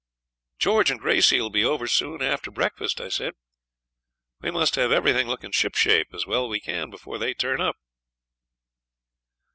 'George 0.57 0.89
and 0.89 0.99
Gracey 0.99 1.39
'll 1.39 1.51
be 1.51 1.63
over 1.63 1.85
soon 1.87 2.23
after 2.23 2.49
breakfast,' 2.49 2.99
I 2.99 3.07
said; 3.07 3.35
'we 4.41 4.49
must 4.49 4.73
have 4.73 4.91
everything 4.91 5.27
look 5.27 5.45
ship 5.53 5.75
shape 5.75 6.07
as 6.11 6.25
well 6.25 6.45
as 6.45 6.49
we 6.49 6.59
can 6.59 6.89
before 6.89 7.19
they 7.19 7.35
turn 7.35 7.61
up.' 7.61 7.75